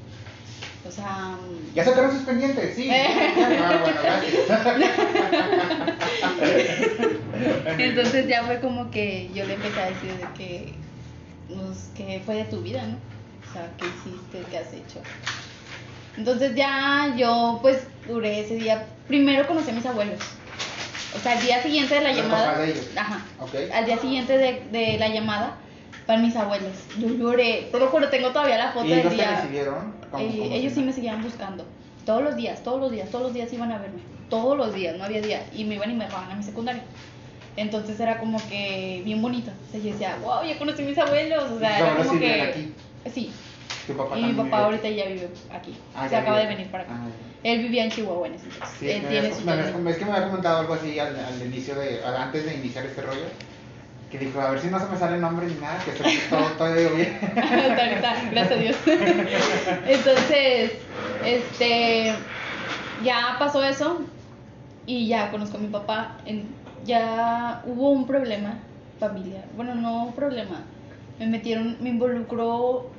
[0.88, 2.76] O sea, mm, ¿Ya sacaron sus pendientes?
[2.76, 2.90] Sí.
[2.92, 4.46] Ah, bueno, gracias.
[7.78, 10.74] entonces ya fue como que yo le empecé a decir de que,
[11.48, 12.98] pues, que fue de tu vida, ¿no?
[13.50, 14.44] O sea, ¿qué hiciste?
[14.50, 15.02] ¿Qué has hecho?
[16.18, 20.20] Entonces ya yo pues duré ese día, primero conocí a mis abuelos.
[21.16, 22.46] O sea, al día siguiente de la Los llamada.
[22.52, 22.86] papás de ellos.
[22.96, 23.26] Ajá.
[23.74, 25.56] Al día siguiente de, de la llamada,
[26.06, 26.72] para mis abuelos.
[27.00, 29.36] Yo lloré, te lo juro, tengo todavía la foto ¿Y del te día.
[29.42, 29.94] recibieron?
[30.12, 31.66] ¿Cómo- Eh, cómo ellos sí me seguían buscando.
[32.06, 34.02] Todos los días, todos los días, todos los días iban a verme.
[34.30, 35.44] Todos los días, no había día.
[35.54, 36.84] Y me iban y me robaban a mi secundaria.
[37.56, 39.52] Entonces era como que bien bonito.
[39.68, 41.44] O sea, yo decía, wow, ya conocí a mis abuelos.
[41.52, 42.42] O sea, ¿Tus era como que.
[42.42, 42.74] aquí?
[43.14, 43.32] Sí.
[43.90, 45.76] Tu papá Y mi papá vive ahorita ya vive aquí.
[45.96, 46.56] Ah, Se acaba de vive.
[46.58, 46.94] venir para acá.
[46.96, 47.08] Ah,
[47.44, 48.78] Él vivía en Chihuahua en ese entonces.
[48.80, 49.42] Sí, Él tiene su
[49.82, 52.54] me es que me había comentado algo así al, al inicio de, al- antes de
[52.56, 53.26] iniciar este rollo,
[54.12, 56.04] que dijo, a ver si no se me sale el nombre ni nada, que esto-
[56.30, 57.18] todo, todo ido bien.
[58.32, 58.76] Gracias a Dios.
[59.88, 60.72] Entonces,
[61.26, 62.14] este,
[63.04, 64.02] ya pasó eso
[64.86, 66.18] y ya conozco a mi papá.
[66.26, 66.48] En-
[66.86, 68.60] ya hubo un problema
[69.00, 69.46] familiar.
[69.56, 70.62] Bueno, no problema.
[71.20, 72.90] Me metieron, me involucró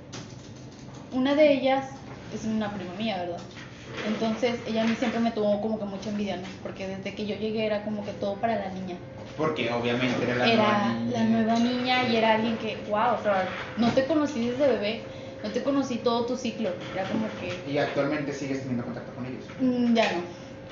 [1.11, 1.87] una de ellas
[2.31, 3.42] es una prima mía, ¿verdad?
[4.03, 6.49] Entonces ella a mí siempre me tuvo como que mucha envidia, ¿no?
[6.62, 9.01] Porque desde que yo llegué era como que todo para la niña.
[9.37, 11.12] Porque obviamente era la era nueva niña.
[11.12, 15.09] la nueva niña y era alguien que, wow, o sea, no te conocí desde bebé,
[15.42, 16.75] no te conocí todo tu ciclo.
[16.92, 19.44] Era como que, Y actualmente sigues teniendo contacto con ellos.
[19.59, 20.23] mm, ya no.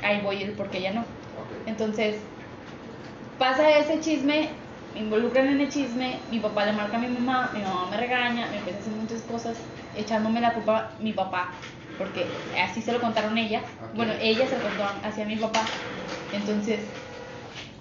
[0.03, 1.07] Ahí voy el porque ya no.
[1.37, 1.53] Ok.
[1.67, 2.25] Entonces,
[3.39, 4.51] pasa ese chisme,
[4.95, 7.97] me involucran en el chisme, mi papá le marca a mi mamá, mi mamá me
[7.97, 9.59] regaña, me empieza a hacer muchas cosas,
[9.99, 11.61] echándome la culpa a mi papá,
[11.97, 15.83] porque así se lo contaron ella, bueno, ella se lo contó hacia mi papá,
[16.31, 16.95] entonces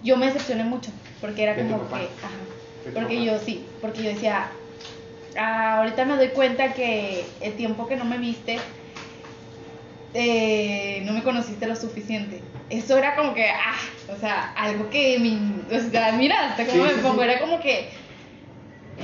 [0.02, 2.48] yo me decepcioné mucho, porque era ¿De tu como que, ¿De ajá,
[2.94, 4.58] porque yo sí, porque yo decía,
[5.36, 8.76] "Ah, ahorita me doy cuenta que el tiempo que no me viste,
[10.14, 12.44] eh, no me conociste lo suficiente.
[12.70, 16.84] Eso era como que, ah, o sea, algo que, me, o sea, mira, hasta como
[16.84, 17.24] Sí, me sí, pongo, sí.
[17.24, 17.90] era como que,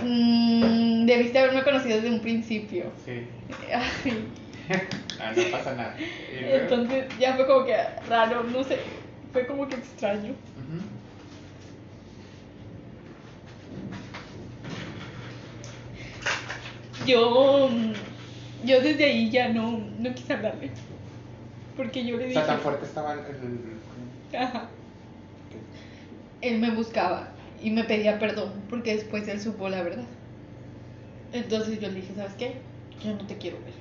[0.01, 2.86] mm, debiste haberme conocido desde un principio.
[3.06, 3.27] Sí.
[3.73, 4.27] Ay,
[5.19, 5.95] Ah, no pasa nada.
[6.32, 7.75] Entonces ya fue como que
[8.08, 8.79] raro, no sé,
[9.32, 10.34] fue como que extraño.
[17.06, 17.93] Yo, mm,
[18.67, 20.71] yo desde ahí ya no, no quise hablarle.
[21.75, 23.19] Porque yo le O dije, sea, tan fuerte estaba el...
[23.19, 24.69] el- ajá,
[26.41, 27.33] él me buscaba
[27.63, 30.04] y me pedía perdón porque después él supo la verdad.
[31.32, 32.58] Entonces yo le dije, ¿sabes qué?
[33.04, 33.73] Yo no te quiero ver.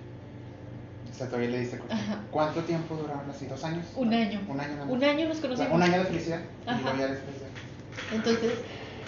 [1.10, 1.70] O sea, todavía le.
[1.90, 2.20] Ajá.
[2.30, 3.46] ¿Cuánto tiempo duraron así?
[3.46, 3.84] ¿Dos años?
[3.96, 4.40] Un año.
[4.48, 4.94] Un año nada más.
[4.94, 5.72] Un año nos conocimos.
[5.72, 6.40] un año de felicidad.
[6.64, 6.80] Y Ajá.
[6.80, 8.16] luego ya después de...
[8.16, 8.58] Entonces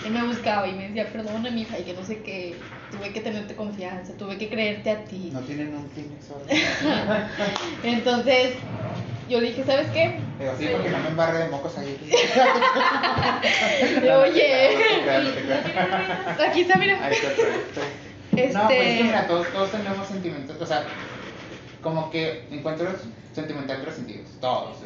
[0.05, 2.57] él me buscaba y me decía, perdona, mija, y que no sé qué.
[2.91, 5.31] Tuve que tenerte confianza, tuve que creerte a ti.
[5.33, 6.27] No tienen un Kleenex.
[7.83, 8.55] Entonces,
[9.29, 10.21] yo dije, ¿sabes qué?
[10.39, 11.97] Pero sí, porque no me embarre de mocos ahí.
[14.23, 14.77] Oye,
[16.27, 17.05] No no aquí está, mira.
[17.05, 17.81] Ahí está, perfecto.
[18.37, 18.53] Este...
[18.53, 20.85] No, pues es que mira, todos, todos tenemos sentimientos, o sea,
[21.83, 22.95] como que encuentros
[23.33, 24.79] sentimentales resentidos, todos.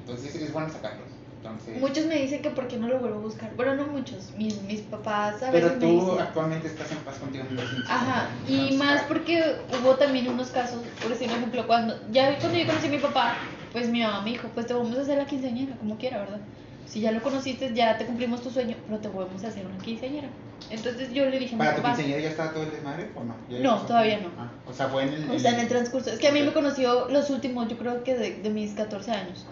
[0.00, 1.08] Entonces es bueno sacarlos.
[1.42, 3.54] Entonces, Muchos me dicen que por qué no lo vuelvo a buscar.
[3.54, 4.30] Bueno, no muchos.
[4.38, 6.20] Mis, mis papás a pero veces me tú dicen.
[6.22, 7.60] actualmente estás en paz contigo mismo.
[7.68, 12.38] sin- Ajá, y más porque hubo también unos casos, por decir un ejemplo, cuando ya
[12.38, 13.34] cuando yo conocí a mi papá,
[13.74, 16.40] pues mi mamá me dijo, pues te vamos a hacer la quinceañera, como quiera, ¿verdad?
[16.86, 19.76] Si ya lo conociste, ya te cumplimos tu sueño, pero te volvemos a hacer una
[19.78, 20.28] quinceañera.
[20.70, 23.34] Entonces yo le dije ¿Para tu quinceañera ya estaba todo el desmadre o no?
[23.50, 23.86] ¿Ya No, pasó?
[23.86, 24.28] todavía no.
[24.38, 25.30] Ah, o sea, fue en el...
[25.30, 28.02] o sea, en el transcurso, es que a mí me conoció los últimos, yo creo
[28.04, 29.44] que de, de mis 14 años.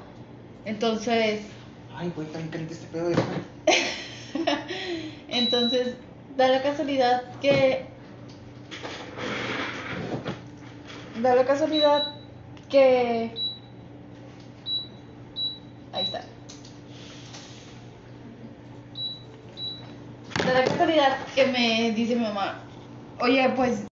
[0.65, 1.41] Entonces,
[1.95, 3.37] Ay, güey, está bien caliente este pedo, déjame.
[5.29, 5.95] Entonces,
[6.37, 7.87] da la casualidad que.
[11.21, 12.03] Da la casualidad
[12.71, 13.35] que.
[15.93, 16.25] Ahí está.
[20.45, 22.59] Da la casualidad que me dice mi mamá,
[23.21, 23.87] oye, pues.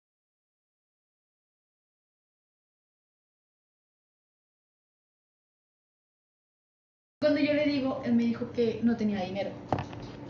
[7.21, 9.51] Cuando yo le digo, él me dijo que no tenía dinero.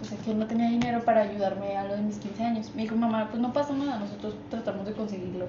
[0.00, 2.74] O sea, que él no tenía dinero para ayudarme a lo de mis 15 años.
[2.74, 5.48] Me dijo, mamá, pues no pasa nada, nosotros tratamos de conseguirlo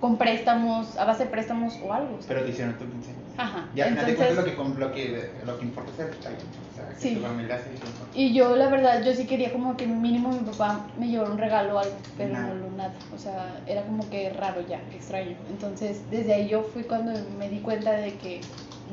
[0.00, 2.18] con préstamos, a base de préstamos o algo.
[2.18, 2.28] sea.
[2.28, 3.24] Pero te hicieron tu quinceañera.
[3.36, 3.68] Ajá.
[3.74, 6.10] Ya al final de cuentas lo Entonces, que, lo que, lo que importa es el
[6.10, 6.36] detalle.
[6.36, 7.14] O sea, que Sí.
[7.16, 10.86] tu familia se y yo la verdad, yo sí quería como que mínimo mi papá
[10.98, 12.48] me llevara un regalo o algo, pero Nada.
[12.48, 12.94] no lo nada.
[13.14, 15.36] O sea, era como que raro ya, extraño.
[15.50, 18.40] Entonces, desde ahí yo fui cuando me di cuenta de que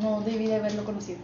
[0.02, 1.20] no debí de haberlo conocido.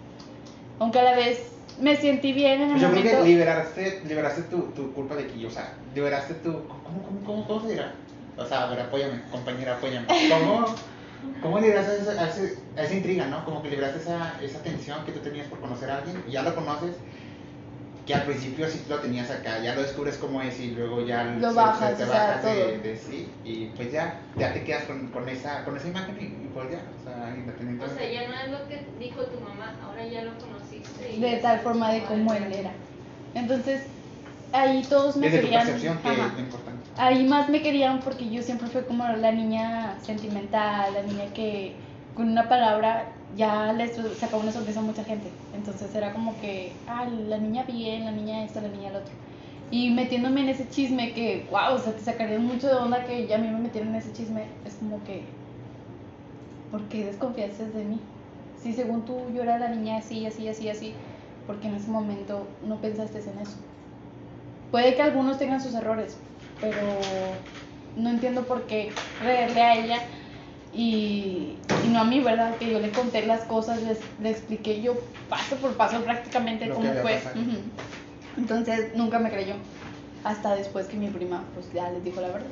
[0.80, 3.24] Aunque a la vez me sentí bien en el Pues yo creo momento.
[3.24, 6.52] que liberaste, liberaste tu, tu culpa de aquí, o sea, liberaste tu...
[6.54, 7.94] ¿Cómo, cómo, cómo, cómo se dirá?
[8.41, 10.08] O sea, a ver, apóyame, compañera, apóyame.
[10.30, 10.65] ¿Cómo,
[11.41, 13.43] cómo liberaste esa, a ese- a esa intriga, no?
[13.45, 16.41] Como que liberaste esa, esa tensión que tú tenías por conocer a alguien y ya
[16.43, 16.95] lo conoces,
[18.06, 21.23] que al principio sí lo tenías acá, ya lo descubres cómo es y luego ya
[21.23, 24.54] Lo se- bajas, se te o sea, bajas de, de sí y pues ya, ya
[24.54, 27.38] te quedas con, con, esa, con esa imagen y, y pues ya, o sea, O
[27.38, 27.95] independientemente.
[28.04, 31.13] sea, ya no es lo que dijo tu mamá, ahora ya lo conociste.
[31.13, 32.73] y de tal forma de cómo él era.
[33.36, 33.84] Entonces,
[34.53, 35.65] ahí todos me Desde tu querían.
[35.65, 36.27] percepción, que ajá.
[36.27, 36.81] es lo importante.
[36.97, 41.73] Ahí más me querían porque yo siempre fui como la niña sentimental, la niña que
[42.15, 43.05] con una palabra
[43.37, 45.29] ya le so- sacaba una sonrisa a mucha gente.
[45.55, 49.13] Entonces era como que, ah, la niña bien, la niña esto, la niña el otro.
[49.71, 53.25] Y metiéndome en ese chisme que, wow, o sea, te sacarían mucho de onda que
[53.27, 54.43] ya a mí me metieron en ese chisme.
[54.65, 55.23] Es como que,
[56.71, 57.99] ¿por qué desconfiaste de mí?
[58.61, 60.93] Si según tú yo era la niña así, así, así, así,
[61.47, 63.55] porque en ese momento no pensaste en eso.
[64.71, 66.17] Puede que algunos tengan sus errores,
[66.60, 66.77] pero
[67.97, 69.97] no entiendo por qué creerle a ella
[70.73, 72.55] y, y no a mí, ¿verdad?
[72.55, 74.95] Que yo le conté las cosas, les, le expliqué yo
[75.29, 77.21] paso por paso prácticamente Lo cómo fue.
[78.38, 79.55] Entonces nunca me creyó,
[80.23, 82.47] hasta después que mi prima pues ya les dijo la verdad.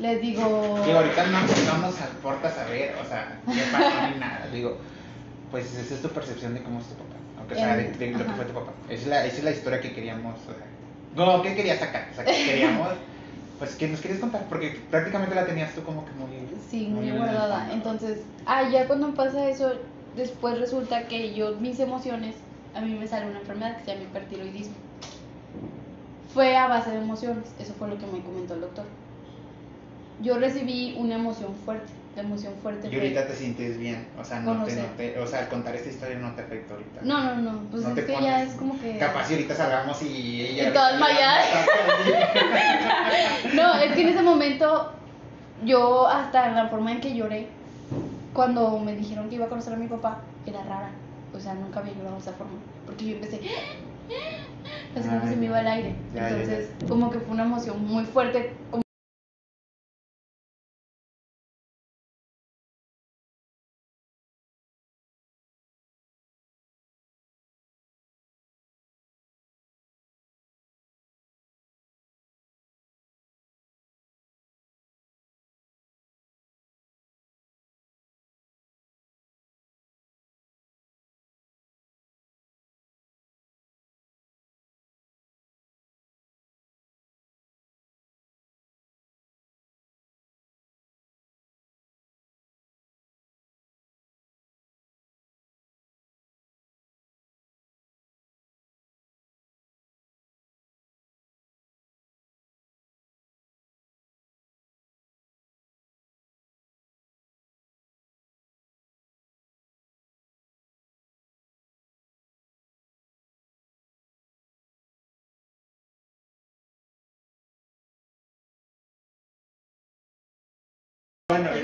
[0.00, 0.80] Les digo...
[0.84, 4.48] Digo, ahorita no, no nos aporta saber, o sea, qué pasó ni nada.
[4.52, 4.78] Digo,
[5.50, 7.16] pues esa es tu percepción de cómo es tu papá.
[7.38, 8.72] Aunque sea de, de lo que fue tu papá.
[8.88, 10.69] Esa es la, esa es la historia que queríamos, o sea.
[11.14, 12.08] No, ¿qué querías sacar?
[12.12, 12.88] O sea, que queríamos,
[13.58, 14.46] pues, ¿qué nos querías contar?
[14.48, 16.28] Porque prácticamente la tenías tú como que muy.
[16.68, 17.72] Sí, muy guardada.
[17.72, 19.72] Entonces, ah, ya cuando pasa eso,
[20.16, 22.36] después resulta que yo, mis emociones,
[22.74, 24.74] a mí me sale una enfermedad que se llama hipertiroidismo.
[26.32, 28.84] Fue a base de emociones, eso fue lo que me comentó el doctor.
[30.22, 34.40] Yo recibí una emoción fuerte, la emoción fuerte Y ahorita te sientes bien, o sea,
[34.40, 37.00] no te, no te, o sea, al contar esta historia no te afecta ahorita.
[37.02, 38.98] No, no, no, pues No es que pones- ya es como que...
[38.98, 40.70] Capaz si ahorita salgamos y ella.
[40.70, 40.72] Y.
[43.56, 44.92] No, es que en ese momento
[45.64, 47.48] yo hasta la forma en que lloré
[48.32, 50.90] cuando me dijeron que iba a conocer a mi papá era rara.
[51.34, 52.52] O sea, nunca había llorado de esa forma.
[52.86, 53.40] Porque yo empecé...
[54.96, 55.94] Así como se me iba el aire.
[56.14, 56.36] ya, ya, ya.
[56.42, 58.52] Entonces, como que fue una emoción muy fuerte.
[58.70, 58.82] como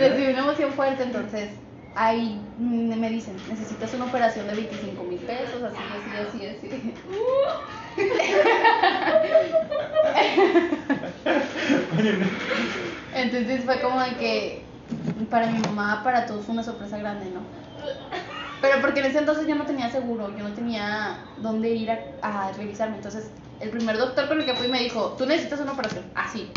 [0.09, 1.51] recibí una emoción fuerte, entonces
[1.95, 6.95] ahí me dicen, necesitas una operación de 25 mil pesos, así, así, así, así.
[13.15, 14.63] Entonces fue como de que
[15.31, 17.41] para mi mamá, para todos fue una sorpresa grande, ¿no?
[18.61, 21.99] Pero porque en ese entonces yo no tenía seguro, yo no tenía dónde ir a,
[22.23, 22.97] a revisarme.
[22.97, 26.51] Entonces el primer doctor con el que fui me dijo, tú necesitas una operación, así,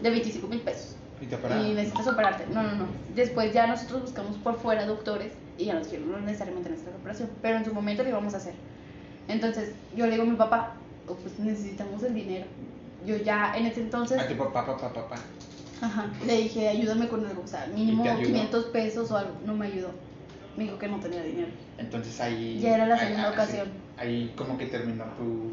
[0.00, 0.96] de 25 mil pesos.
[1.20, 1.74] Y te Y operaron.
[1.74, 2.46] necesitas operarte.
[2.52, 2.86] No, no, no.
[3.14, 7.30] Después ya nosotros buscamos por fuera doctores y ya nos dijeron, no necesariamente necesitas operación,
[7.42, 8.54] pero en su momento lo íbamos a hacer.
[9.28, 10.74] Entonces yo le digo a mi papá,
[11.08, 12.46] "Oh, pues necesitamos el dinero.
[13.06, 15.16] Yo ya en ese entonces, A tu papá, papá, papá.
[15.80, 18.26] ajá, le dije, ayúdame con algo, o sea, mínimo te ayudó?
[18.26, 19.32] 500 pesos o algo.
[19.44, 19.90] No me ayudó.
[20.56, 21.48] Me dijo que no tenía dinero.
[21.78, 22.58] Entonces ahí.
[22.60, 23.34] Ya era la ahí- segunda ah, sí.
[23.34, 23.68] ocasión.
[23.98, 25.50] Ahí como que terminó tu.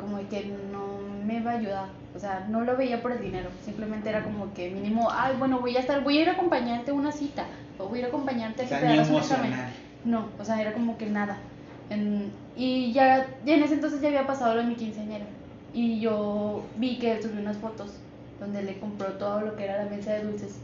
[0.00, 1.88] Como que no me iba a ayudar.
[2.14, 3.50] O sea, no lo veía por el dinero.
[3.64, 6.90] Simplemente era como que mínimo, ay, bueno, voy a estar, voy a ir a acompañarte
[6.90, 7.44] a una cita.
[7.78, 9.46] O voy a ir a acompañarte a O que sea, te ni hagas un examen.
[9.46, 9.72] emocional.
[10.04, 11.38] No, o sea, era como que nada.
[11.90, 15.24] En- y ya, ya en ese entonces ya había pasado lo de mi quinceañera.
[15.72, 17.94] Y yo vi que él subió unas fotos
[18.38, 20.56] donde le compró todo lo que era la mesa de dulces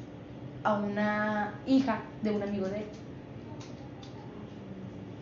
[0.62, 2.84] a una hija de un amigo de él.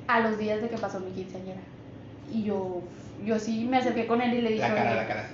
[0.09, 1.61] A los días de que pasó mi quinceañera.
[2.33, 2.83] Y yo,
[3.25, 5.29] yo sí me acerqué con él y le dije, La cara, "Oye, la cara.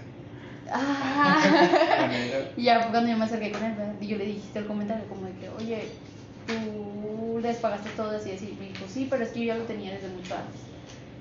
[0.73, 2.09] Ah.
[2.57, 5.33] Y ya cuando yo me acerqué con él, yo le dije el comentario como de
[5.33, 5.89] que, oye,
[6.47, 8.57] tú les pagaste todo así, así.
[8.59, 10.61] Me dijo, sí, pero es que yo ya lo tenía desde mucho antes.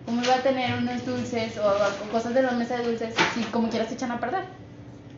[0.06, 3.42] ¿Cómo iba a tener unos dulces o, o cosas de la mesa de dulces si
[3.46, 4.44] como quieras se echan a perder?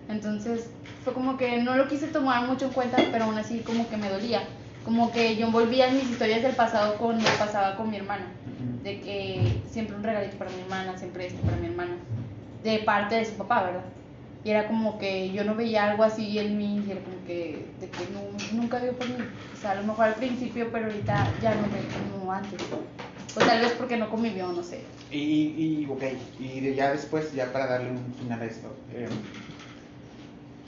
[0.10, 0.70] Entonces
[1.04, 3.98] fue como que no lo quise tomar mucho en cuenta, pero aún así como que
[3.98, 4.44] me dolía.
[4.84, 8.28] Como que yo envolvía mis historias del pasado con lo que pasaba con mi hermana.
[8.86, 11.98] De que siempre un regalito para mi hermana, siempre esto para mi hermana,
[12.64, 13.84] de parte de su papá, ¿verdad?
[14.44, 17.66] Y era como que yo no veía algo así en mí, y era como que,
[17.80, 19.16] de que no- nunca vio por mí.
[19.52, 21.80] O sea, a lo mejor al principio, pero ahorita ya no ve
[22.14, 22.62] como antes.
[23.36, 24.82] O tal vez porque no convivió, no sé.
[25.12, 26.04] Y, y, ok,
[26.40, 29.08] y ya después, ya para darle un final a esto, eh,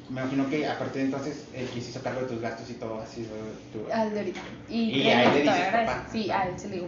[0.09, 2.73] me imagino que a partir de entonces que se hizo cargo de tus gastos y
[2.73, 3.29] todo sido
[3.71, 3.93] tu...
[3.93, 4.41] Al de ahorita.
[4.69, 6.07] Y, Y a él le dices papá.
[6.11, 6.87] Sí, a él se le digo.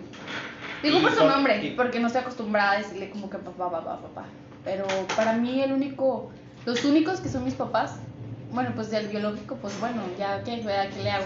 [0.82, 4.00] Digo por su nombre, y- porque no estoy acostumbrada a decirle como que papá, papá,
[4.02, 4.26] papá.
[4.64, 6.32] Pero para mí el único,
[6.66, 7.96] los únicos que son mis papás,
[8.52, 11.26] bueno, pues del biológico, pues bueno, ya que ¿qué le hago?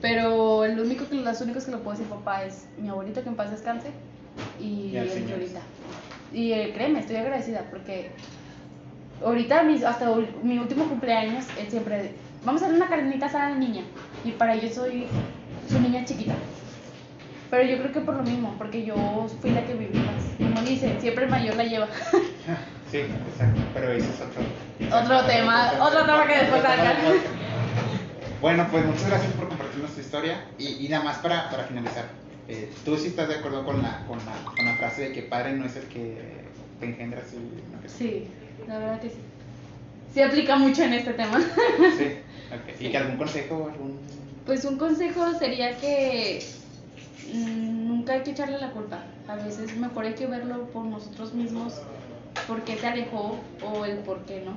[0.00, 3.28] Pero el único que, los únicos que le puedo decir papá es mi abuelito que
[3.28, 3.88] en paz descanse
[4.60, 5.32] y, el señor.
[5.34, 5.60] ahorita.
[6.32, 8.10] Y eh, créeme, estoy agradecida porque
[9.24, 10.06] ahorita mis, hasta
[10.42, 12.12] mi último cumpleaños, él siempre,
[12.44, 13.82] vamos a hacer una carnita asada a la niña.
[14.24, 15.06] Y para ello soy
[15.70, 16.34] su niña chiquita.
[17.54, 20.24] Pero yo creo que por lo mismo, porque yo fui la que viví más.
[20.38, 21.86] Como dicen, siempre el mayor la lleva.
[22.90, 25.00] Sí, exacto, pero ese es otro...
[25.00, 26.96] Otro tema, otro tema que después sacan.
[28.40, 32.06] Bueno, pues muchas gracias por compartirnos tu historia y, y nada más para, para finalizar.
[32.48, 35.22] eh, ¿Tú sí estás de acuerdo con la, con, la, con la frase de que
[35.22, 36.18] padre no es el que
[36.80, 38.26] te engendra, que Sí,
[38.66, 39.18] la verdad que sí.
[40.12, 41.40] Sí aplica mucho en este tema.
[41.96, 42.18] Sí.
[42.80, 44.00] ¿Y que algún consejo, algún...
[44.44, 46.44] Pues un consejo sería que
[47.32, 48.98] nunca hay que echarle la culpa.
[49.28, 51.80] A veces mejor hay que verlo por nosotros mismos,
[52.46, 54.56] por qué se alejó o el por qué no.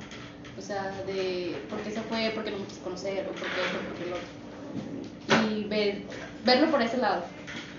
[0.58, 3.48] O sea, de por qué se fue, por qué no me quiso conocer, o por
[3.48, 5.50] qué esto, por qué lo otro.
[5.50, 6.04] Y ver,
[6.44, 7.24] verlo por ese lado.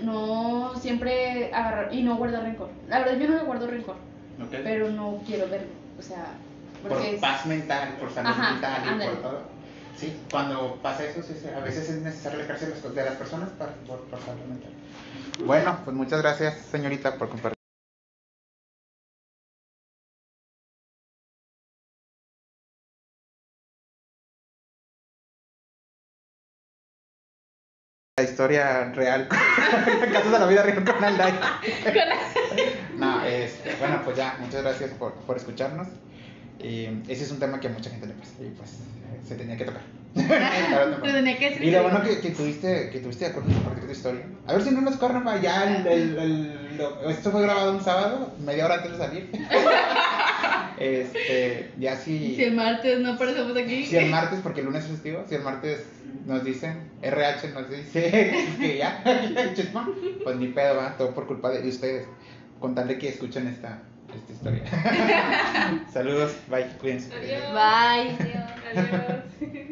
[0.03, 2.69] No siempre agarrar y no guardar rencor.
[2.89, 3.97] La verdad, yo no le guardo rencor,
[4.41, 4.61] ok?
[4.63, 5.69] pero no quiero verlo.
[5.99, 6.27] O sea,
[6.83, 9.58] porque por paz mental, por salud Ajá, mental y por todo.
[9.99, 13.51] Sí, cuando pasa eso, sí, a veces es necesario alejarse de las, de las personas
[13.51, 14.71] para, por, por salud mental.
[15.45, 17.55] Bueno, pues muchas gracias, señorita, por compartir.
[28.19, 29.29] La historia real,
[30.13, 31.33] casos de la vida real con Alday.
[32.97, 35.89] No, este, bueno, pues ya, muchas gracias por, por escucharnos.
[36.61, 38.71] Ese es un tema que a mucha gente le pasa y pues
[39.27, 39.83] se tenía que tocar.
[40.15, 43.93] Tenía que y lo bueno que, que tuviste, que tuviste de acuerdo en compartir tu
[43.93, 44.23] historia.
[44.47, 45.77] A ver si no nos corren para allá.
[45.79, 49.31] El, el- el- lo- esto fue grabado un sábado, media hora antes de salir.
[50.79, 53.85] este, ya si, Si el martes no aparecemos aquí.
[53.87, 55.85] si el martes, porque el lunes es festivo, si el martes
[56.27, 59.03] nos dicen, RH nos dice que ya,
[60.25, 62.07] pues ni pedo, va, todo por culpa de ustedes.
[62.61, 63.83] Contarle que escuchen esta,
[64.17, 64.65] esta historia.
[65.93, 67.13] Saludos, bye, cuídense.
[67.15, 67.53] Adiós.
[67.53, 68.17] Bye.
[68.21, 68.93] Adiós.
[69.41, 69.65] Adiós.